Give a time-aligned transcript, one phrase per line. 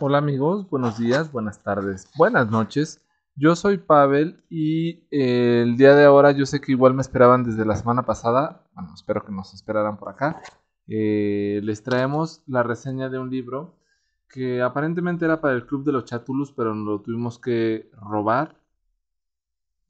[0.00, 3.02] Hola amigos, buenos días, buenas tardes, buenas noches.
[3.34, 7.42] Yo soy Pavel y eh, el día de ahora yo sé que igual me esperaban
[7.42, 10.40] desde la semana pasada, bueno, espero que nos esperaran por acá.
[10.86, 13.74] Eh, les traemos la reseña de un libro
[14.28, 18.54] que aparentemente era para el Club de los Chatulus, pero lo tuvimos que robar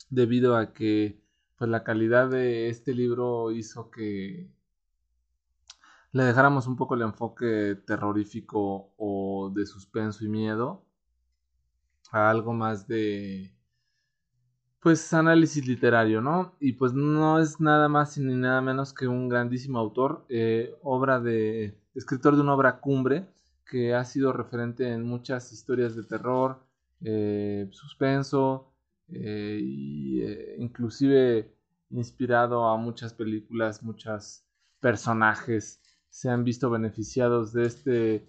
[0.09, 1.21] debido a que
[1.59, 4.49] pues la calidad de este libro hizo que
[6.12, 10.85] le dejáramos un poco el enfoque terrorífico o de suspenso y miedo
[12.11, 13.54] a algo más de
[14.80, 16.54] pues análisis literario, ¿no?
[16.61, 21.21] Y pues no es nada más ni nada menos que un grandísimo autor, eh, obra
[21.21, 23.27] de escritor de una obra cumbre
[23.66, 26.61] que ha sido referente en muchas historias de terror,
[27.02, 28.72] eh, suspenso,
[29.08, 30.22] eh, y
[30.63, 31.52] inclusive
[31.90, 34.44] inspirado a muchas películas, muchos
[34.80, 38.28] personajes se han visto beneficiados de este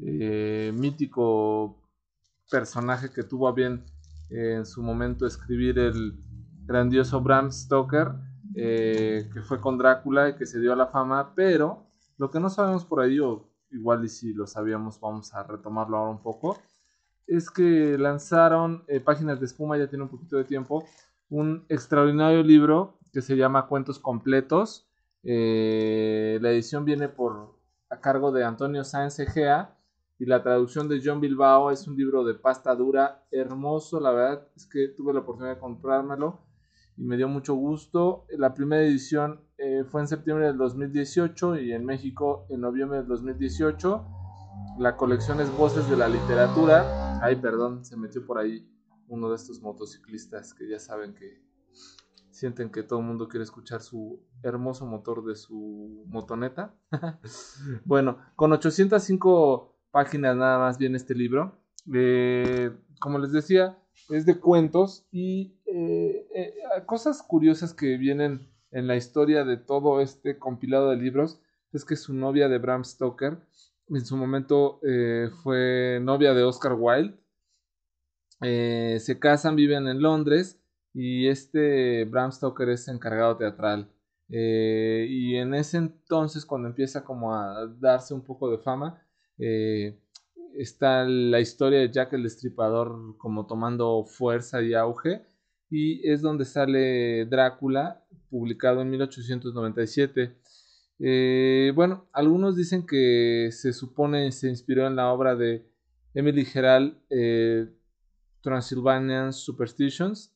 [0.00, 1.82] eh, mítico
[2.50, 3.84] personaje que tuvo a bien
[4.30, 6.14] eh, en su momento escribir el
[6.64, 8.12] grandioso Bram Stoker,
[8.54, 12.40] eh, que fue con Drácula y que se dio a la fama, pero lo que
[12.40, 16.22] no sabemos por ahí, o igual y si lo sabíamos, vamos a retomarlo ahora un
[16.22, 16.58] poco,
[17.26, 20.84] es que lanzaron Páginas de Espuma, ya tiene un poquito de tiempo,
[21.28, 24.87] un extraordinario libro que se llama Cuentos Completos,
[25.24, 27.58] eh, la edición viene por
[27.90, 29.76] a cargo de Antonio Sáenz Egea
[30.18, 34.48] y la traducción de John Bilbao es un libro de pasta dura hermoso, la verdad
[34.56, 36.40] es que tuve la oportunidad de comprármelo
[36.98, 38.26] y me dio mucho gusto.
[38.30, 43.06] La primera edición eh, fue en septiembre del 2018 y en México en noviembre del
[43.06, 44.04] 2018.
[44.78, 47.20] La colección es Voces de la Literatura.
[47.22, 48.68] Ay, perdón, se metió por ahí
[49.06, 51.40] uno de estos motociclistas que ya saben que
[52.38, 56.74] sienten que todo el mundo quiere escuchar su hermoso motor de su motoneta.
[57.84, 61.58] bueno, con 805 páginas nada más viene este libro.
[61.92, 63.78] Eh, como les decía,
[64.10, 66.54] es de cuentos y eh, eh,
[66.86, 71.40] cosas curiosas que vienen en la historia de todo este compilado de libros
[71.72, 73.38] es que su novia de Bram Stoker
[73.88, 74.80] en su momento
[75.42, 77.18] fue novia de Oscar Wilde.
[78.40, 80.60] se casan, viven en Londres
[81.00, 83.88] y este Bram Stoker es encargado teatral.
[84.30, 89.00] Eh, y en ese entonces, cuando empieza como a darse un poco de fama,
[89.38, 89.96] eh,
[90.56, 95.22] está la historia de Jack el Destripador como tomando fuerza y auge.
[95.70, 100.36] Y es donde sale Drácula, publicado en 1897.
[100.98, 105.64] Eh, bueno, algunos dicen que se supone se inspiró en la obra de
[106.12, 106.96] Emily Gerald,
[108.42, 110.34] Transylvanian Superstitions,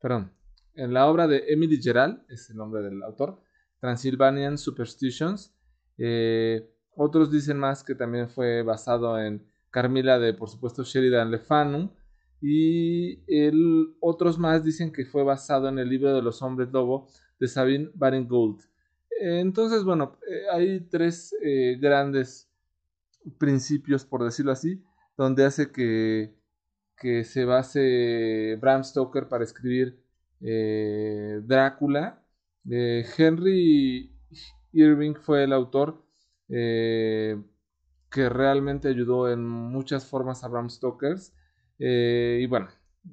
[0.00, 0.32] perdón,
[0.74, 3.40] en la obra de Emily Gerald, es el nombre del autor,
[3.80, 5.54] Transylvanian Superstitions.
[5.98, 11.38] Eh, otros dicen más que también fue basado en Carmila de, por supuesto, Sheridan Le
[11.38, 11.92] Fanu.
[12.40, 13.20] Y
[14.00, 17.08] otros más dicen que fue basado en el libro de los hombres lobo
[17.40, 18.62] de Sabine Baring-Gould.
[19.20, 22.48] entonces, bueno, eh, hay tres eh, grandes
[23.38, 24.80] principios, por decirlo así,
[25.16, 26.37] donde hace que
[26.98, 30.00] que se base Bram Stoker para escribir
[30.40, 32.22] eh, Drácula.
[32.68, 34.12] Eh, Henry
[34.72, 36.04] Irving fue el autor
[36.48, 37.40] eh,
[38.10, 41.16] que realmente ayudó en muchas formas a Bram Stoker.
[41.78, 42.68] y bueno,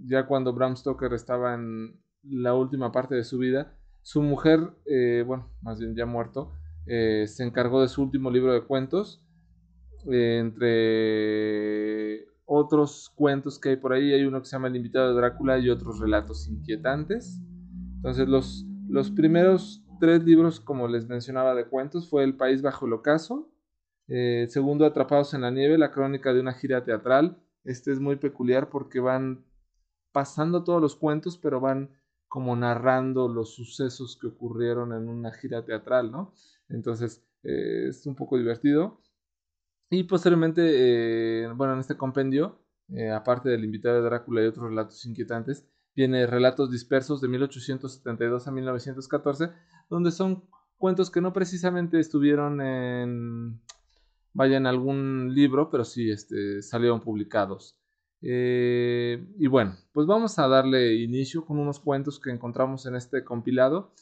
[0.05, 4.59] ya cuando Bram Stoker estaba en la última parte de su vida, su mujer,
[5.25, 6.53] bueno, más bien ya muerto,
[6.85, 9.21] se encargó de su último libro de cuentos.
[10.07, 14.13] entre otros cuentos que hay por ahí.
[14.13, 17.41] Hay uno que se llama El invitado de Drácula y otros relatos inquietantes.
[17.97, 22.85] Entonces los, los primeros tres libros, como les mencionaba, de cuentos fue El País bajo
[22.85, 23.51] el ocaso.
[24.07, 27.41] Eh, segundo, Atrapados en la nieve, la crónica de una gira teatral.
[27.63, 29.43] Este es muy peculiar porque van
[30.11, 31.89] pasando todos los cuentos, pero van
[32.27, 36.33] como narrando los sucesos que ocurrieron en una gira teatral, ¿no?
[36.69, 39.01] Entonces eh, es un poco divertido.
[39.89, 42.59] Y posteriormente, eh, bueno, en este compendio,
[42.89, 48.47] eh, aparte del invitado de Drácula y otros relatos inquietantes, viene Relatos Dispersos de 1872
[48.47, 49.51] a 1914,
[49.89, 50.43] donde son
[50.77, 53.61] cuentos que no precisamente estuvieron en,
[54.33, 57.77] vaya, en algún libro, pero sí este, salieron publicados.
[58.21, 63.23] Eh, y bueno, pues vamos a darle inicio con unos cuentos que encontramos en este
[63.23, 63.93] compilado.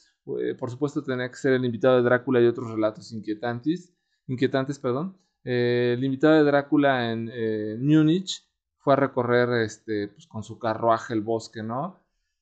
[0.58, 3.94] por supuesto, tenía que ser el invitado de Drácula y otros relatos inquietantes,
[4.26, 5.18] inquietantes perdón.
[5.44, 8.44] Eh, el invitado de Drácula en eh, Múnich
[8.78, 12.00] fue a recorrer este, pues, con su carruaje el bosque, ¿no?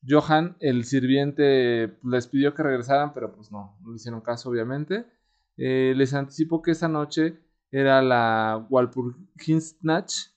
[0.09, 5.07] Johann, el sirviente, les pidió que regresaran, pero pues no, no le hicieron caso, obviamente.
[5.57, 7.39] Eh, les anticipó que esa noche
[7.71, 10.33] era la Walpurgisnacht,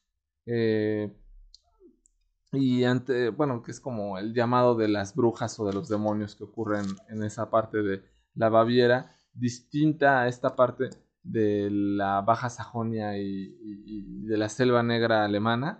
[2.51, 6.35] y ante, bueno, que es como el llamado de las brujas o de los demonios
[6.35, 8.03] que ocurren en esa parte de
[8.35, 10.89] la Baviera, distinta a esta parte
[11.25, 15.80] de la Baja Sajonia y, de la Selva Negra alemana.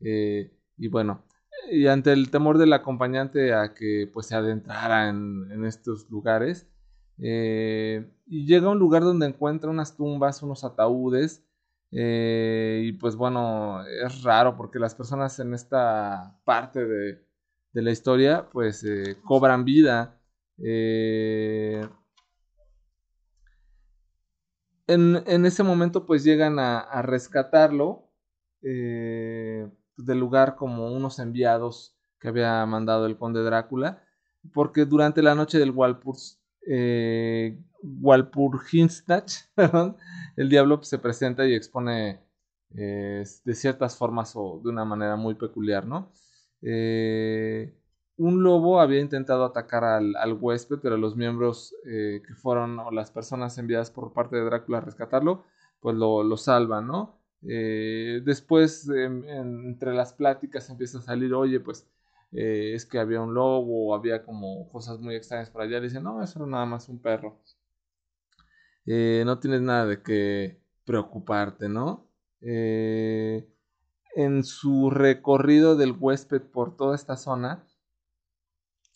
[0.00, 1.24] Eh, y bueno,
[1.70, 6.68] y ante el temor del acompañante a que pues se adentrara en, estos lugares,
[7.18, 11.44] eh, y llega a un lugar donde encuentra unas tumbas, unos ataúdes,
[11.92, 17.24] eh, y pues bueno, es raro porque las personas en esta parte de,
[17.72, 18.86] la historia pues
[19.22, 20.18] cobran vida.
[24.88, 28.08] En, ese momento pues llegan a, rescatarlo
[28.62, 34.02] eh, del lugar como unos enviados que había mandado el conde Drácula,
[34.52, 36.16] porque durante la noche del Walpur,
[36.68, 37.58] eh,
[40.36, 42.20] el diablo pues, se presenta y expone
[42.76, 46.10] eh, de ciertas formas o de una manera muy peculiar, ¿no?
[46.62, 47.74] Eh,
[48.18, 53.10] un lobo había intentado atacar al, huésped, pero los miembros eh, que fueron o las
[53.10, 55.44] personas enviadas por parte de Drácula a rescatarlo,
[55.80, 57.20] pues lo, salvan, ¿no?
[57.42, 61.86] Eh, después, em, entre las pláticas empieza a salir, oye, pues
[62.32, 65.78] eh, es que había un lobo, había como cosas muy extrañas por allá.
[65.78, 67.40] Le dicen, no, eso era nada más un perro.
[68.86, 72.04] no tienes nada de qué preocuparte, ¿no?
[74.16, 77.66] en su recorrido del huésped por toda esta zona,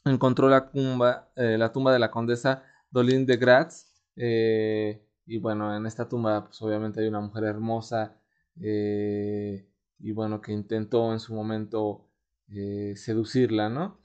[0.05, 3.95] encontró la tumba, eh, la tumba de la condesa Dolin de Graz.
[4.17, 8.17] Eh, y bueno, en esta tumba, pues obviamente hay una mujer hermosa.
[8.61, 9.69] Eh,
[9.99, 12.07] y bueno, que intentó en su momento
[12.95, 14.01] seducirla, ¿no?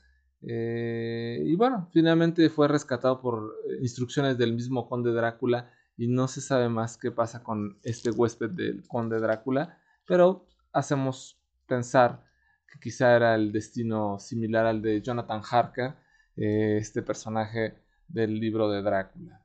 [0.48, 5.72] y bueno, finalmente fue rescatado por instrucciones del mismo conde Drácula.
[5.98, 9.80] Y no se sabe más qué pasa con este huésped del conde Drácula.
[10.06, 12.24] Pero hacemos pensar
[12.80, 15.94] quizá era el destino similar al de Jonathan Harker,
[16.38, 17.76] eh, este personaje
[18.08, 19.42] del libro de Drácula.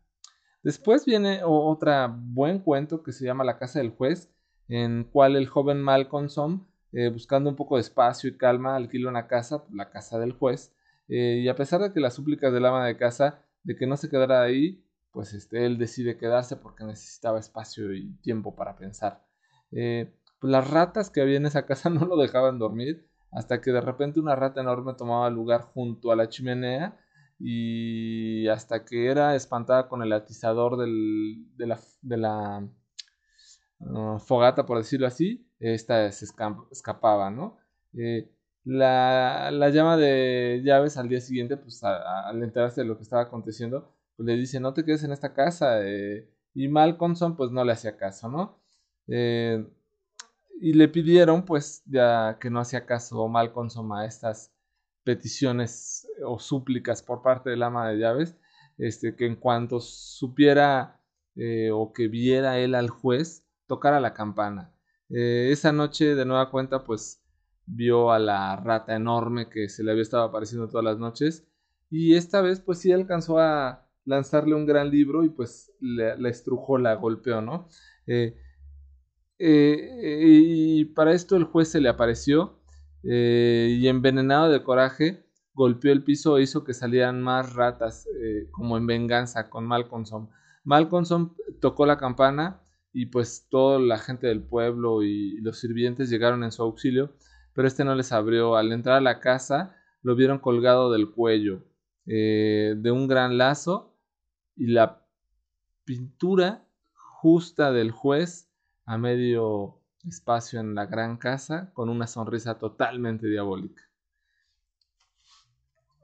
[0.62, 4.30] Después viene otro buen cuento que se llama La casa del juez,
[4.68, 9.26] en cual el joven Malcolmson, eh, buscando un poco de espacio y calma, alquila una
[9.26, 10.74] casa, la casa del juez,
[11.08, 13.96] eh, y a pesar de que las súplicas del ama de casa de que no
[13.96, 19.24] se quedara ahí, pues este, él decide quedarse porque necesitaba espacio y tiempo para pensar.
[19.70, 23.80] pues las ratas que había en esa casa no lo dejaban dormir hasta que de
[23.80, 26.98] repente una rata enorme tomaba lugar junto a la chimenea
[27.38, 32.68] y hasta que era espantada con el atizador de la, la
[33.80, 36.26] uh, fogata, por decirlo así, esta se
[36.70, 37.58] escapaba, ¿no?
[37.94, 38.30] Eh,
[38.64, 43.94] la, llama de llaves al día siguiente, pues al enterarse de lo que estaba aconteciendo,
[44.16, 45.80] pues le dice, no te quedes en esta casa.
[45.86, 48.60] Eh", y Malcolmson pues no le hacía caso, ¿no?
[49.08, 49.66] Eh,
[50.60, 54.52] y le pidieron, pues, ya que no hacía caso Malcolm a estas
[55.04, 58.36] peticiones o súplicas por parte del ama de llaves,
[58.76, 61.00] este, que en cuanto supiera
[61.36, 64.74] eh, o que viera él al juez, tocara la campana.
[65.08, 67.22] Eh, esa noche, de nueva cuenta, pues,
[67.64, 71.46] vio a la rata enorme que se le había estado apareciendo todas las noches,
[71.88, 76.76] y esta vez, pues, sí alcanzó a lanzarle un gran libro y, pues, la estrujó,
[76.76, 77.68] la golpeó, ¿no?
[78.06, 78.36] Eh,
[79.42, 82.60] eh, y para esto el juez se le apareció
[83.02, 88.48] eh, y envenenado de coraje golpeó el piso e hizo que salieran más ratas eh,
[88.50, 90.28] como en venganza con Malcolmson.
[90.64, 92.60] Malcolmson tocó la campana
[92.92, 97.14] y pues toda la gente del pueblo y los sirvientes llegaron en su auxilio,
[97.54, 98.56] pero este no les abrió.
[98.56, 101.64] Al entrar a la casa lo vieron colgado del cuello
[102.04, 103.96] de un gran lazo
[104.56, 105.06] y la
[105.84, 108.49] pintura justa del juez
[108.84, 113.82] a medio espacio en la gran casa con una sonrisa totalmente diabólica.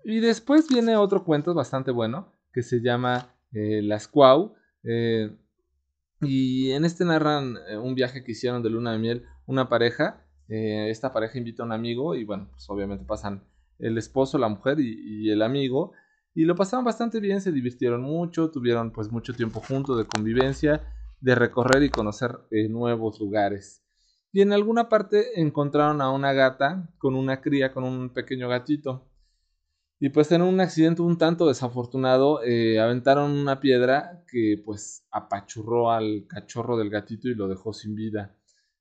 [0.05, 4.55] Y después viene otro cuento bastante bueno que se llama eh, Las Cuau.
[4.85, 5.37] Eh,
[6.21, 10.23] y en este narran eh, un viaje que hicieron de luna de miel una pareja.
[10.49, 13.43] esta pareja invita a un amigo y bueno, pues obviamente pasan
[13.81, 15.93] el esposo, la mujer y, y el amigo.
[16.35, 20.83] Y lo pasaron bastante bien, se divirtieron mucho, tuvieron pues mucho tiempo juntos de convivencia
[21.21, 23.83] de recorrer y conocer eh, nuevos lugares.
[24.33, 29.09] Y en alguna parte encontraron a una gata con una cría, con un pequeño gatito.
[29.99, 35.91] Y pues en un accidente un tanto desafortunado, eh, aventaron una piedra que pues apachurró
[35.91, 38.37] al cachorro del gatito y lo dejó sin vida.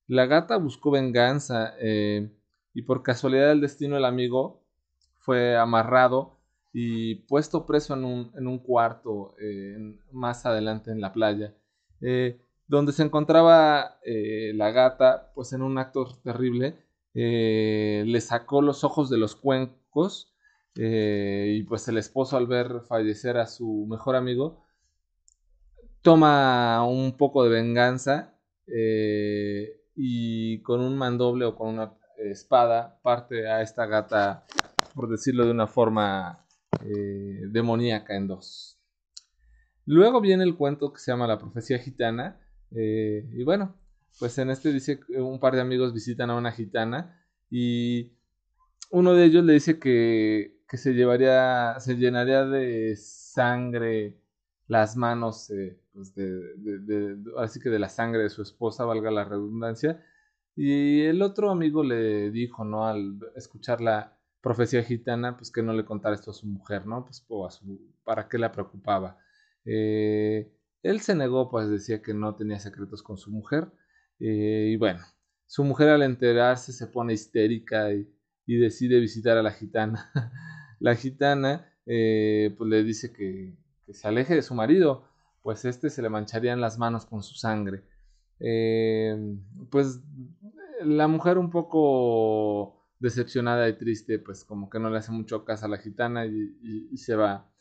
[0.08, 2.30] La gata buscó venganza eh,
[2.74, 4.62] y por casualidad del destino el amigo
[5.20, 6.38] fue amarrado
[6.74, 9.36] y puesto preso en un, en un cuarto
[10.12, 11.56] más adelante en la playa.
[12.02, 16.76] Eh, donde se encontraba eh, la gata, pues en un acto terrible,
[17.14, 20.32] eh, le sacó los ojos de los cuencos
[20.78, 24.66] y pues el esposo al ver fallecer a su mejor amigo
[26.02, 28.34] toma un poco de venganza
[29.96, 34.46] y con un mandoble o con una espada parte a esta gata,
[34.94, 36.46] por decirlo de una forma
[36.82, 38.75] demoníaca en dos.
[39.86, 42.40] Luego viene el cuento que se llama La profecía gitana.
[42.72, 43.76] Eh, y bueno,
[44.20, 48.14] pues en este dice que un par de amigos visitan a una gitana y
[48.92, 54.18] uno de ellos le dice que, que se llevaría, se llenaría de sangre
[54.68, 59.26] las manos, eh, pues de, así que de la sangre de su esposa, valga la
[59.26, 60.04] redundancia.
[60.56, 62.88] Y el otro amigo le dijo, ¿no?
[62.88, 67.06] Al escuchar la profecía gitana, pues que no le contara esto a su mujer, ¿no?
[67.06, 67.26] Pues
[68.04, 69.18] para qué la preocupaba.
[69.66, 70.52] Eh,
[70.84, 73.72] él se negó, pues decía que no tenía secretos con su mujer.
[74.20, 75.02] Eh, y bueno,
[75.48, 78.08] su mujer al enterarse se pone histérica y,
[78.48, 80.12] decide visitar a la gitana.
[80.80, 83.58] la gitana eh, pues le dice que,
[83.92, 85.08] se aleje de su marido,
[85.42, 87.84] pues este se le mancharían las manos con su sangre.
[89.70, 90.02] pues
[90.84, 95.66] la mujer un poco decepcionada y triste, pues como que no le hace mucho caso
[95.66, 97.55] a la gitana y se va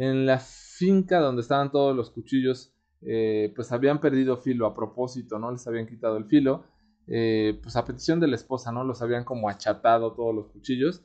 [0.00, 5.38] en la finca donde estaban todos los cuchillos, eh, pues habían perdido filo a propósito,
[5.38, 5.52] ¿no?
[5.52, 6.64] Les habían quitado el filo,
[7.06, 8.82] eh, pues a petición de la esposa, ¿no?
[8.82, 11.04] Los habían como achatado todos los cuchillos,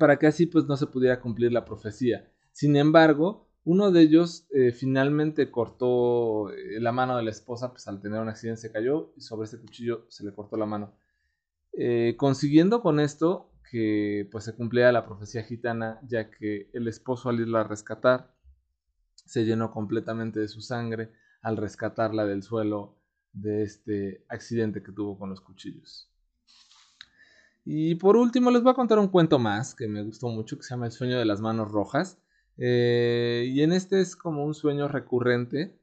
[0.00, 2.28] para que así pues no se pudiera cumplir la profecía.
[2.50, 6.50] Sin embargo, uno de ellos eh, finalmente cortó
[6.80, 9.60] la mano de la esposa, pues al tener un accidente se cayó y sobre ese
[9.60, 10.92] cuchillo se le cortó la mano.
[12.16, 17.40] consiguiendo con esto que pues se cumplía la profecía gitana, ya que el esposo al
[17.40, 18.34] irla a rescatar
[19.14, 22.96] se llenó completamente de su sangre al rescatarla del suelo
[23.32, 26.10] de este accidente que tuvo con los cuchillos.
[27.64, 30.62] Y por último les voy a contar un cuento más que me gustó mucho que
[30.62, 32.18] se llama El sueño de las manos rojas.
[32.58, 35.76] Eh, y en este es como un sueño recurrente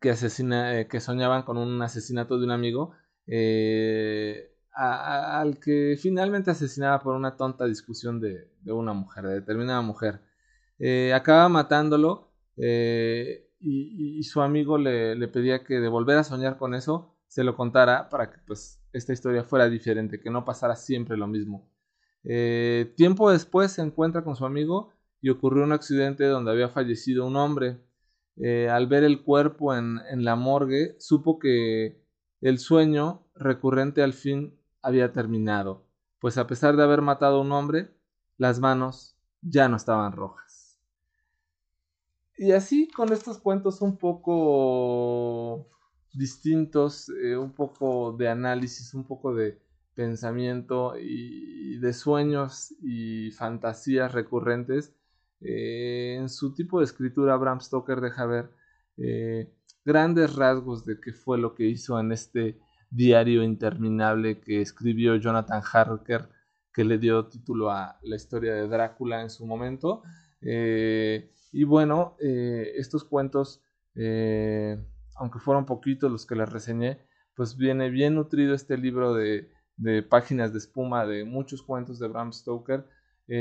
[0.00, 2.92] que, asesina, eh, que soñaban con un asesinato de un amigo.
[3.26, 10.20] Eh, al que finalmente asesinaba por una tonta discusión de, una mujer, de determinada mujer.
[10.78, 16.74] Eh, acaba matándolo eh, y, su amigo le, pedía que de volver a soñar con
[16.74, 21.16] eso se lo contara para que pues esta historia fuera diferente, que no pasara siempre
[21.16, 21.70] lo mismo.
[22.24, 27.26] Eh, tiempo después se encuentra con su amigo y ocurrió un accidente donde había fallecido
[27.26, 27.78] un hombre.
[28.70, 32.02] al ver el cuerpo en, en la morgue, supo que
[32.40, 35.86] el sueño recurrente al fin había terminado,
[36.20, 37.90] pues a pesar de haber matado a un hombre,
[38.36, 40.78] las manos ya no estaban rojas.
[42.36, 45.68] Y así con estos cuentos un poco
[46.12, 49.58] distintos, eh, un poco de análisis, un poco de
[49.94, 54.92] pensamiento y de sueños y fantasías recurrentes,
[55.40, 58.50] eh, en su tipo de escritura Bram Stoker deja ver
[58.96, 59.52] eh,
[59.84, 62.58] grandes rasgos de qué fue lo que hizo en este
[62.94, 66.28] diario interminable que escribió Jonathan Harker,
[66.72, 70.02] que le dio título a la historia de Drácula en su momento.
[70.40, 73.62] Eh, y bueno, eh, estos cuentos,
[73.96, 74.76] eh,
[75.16, 77.00] aunque fueron poquitos los que les reseñé,
[77.34, 82.08] pues viene bien nutrido este libro de, de páginas de espuma de muchos cuentos de
[82.08, 82.86] Bram Stoker.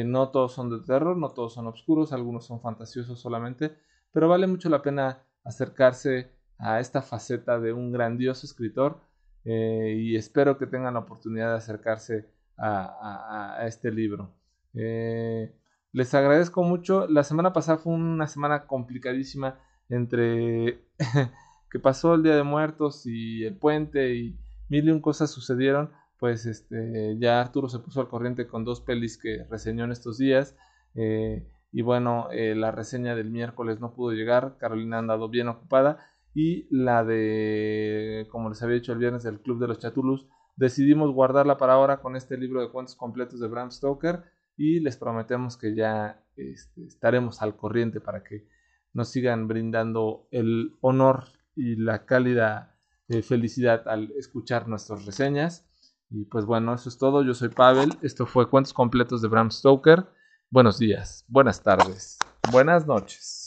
[0.06, 3.76] no todos son de terror, no todos son oscuros, algunos son fantasiosos solamente,
[4.12, 9.02] pero vale mucho la pena acercarse a esta faceta de un grandioso escritor
[9.46, 14.34] eh, y espero que tengan la oportunidad de acercarse a, este libro.
[14.74, 15.54] Eh,
[15.92, 17.08] les agradezco mucho.
[17.08, 19.60] La semana pasada fue una semana complicadísima
[19.90, 20.86] entre
[21.72, 25.92] que pasó el Día de Muertos y el puente y mil y un cosas sucedieron.
[26.20, 30.18] Pues este, ya Arturo se puso al corriente con dos pelis que reseñó en estos
[30.18, 30.56] días.
[30.96, 34.58] Eh, y bueno, la reseña del miércoles no pudo llegar.
[34.60, 39.40] Carolina ha andado bien ocupada y la de, como les había dicho el viernes, del
[39.40, 40.28] Club de los Chatulus.
[40.56, 44.24] Decidimos guardarla para ahora con este libro de cuentos completos de Bram Stoker
[44.56, 48.48] y les prometemos que ya este, estaremos al corriente para que
[48.94, 51.26] nos sigan brindando el honor
[51.56, 55.68] y la cálida eh, felicidad al escuchar nuestras reseñas.
[56.10, 57.24] Y pues bueno, eso es todo.
[57.24, 57.90] Yo soy Pavel.
[58.02, 60.06] Esto fue Cuentos Completos de Bram Stoker.
[60.52, 62.20] Buenos días, buenas tardes,
[62.52, 63.43] buenas noches.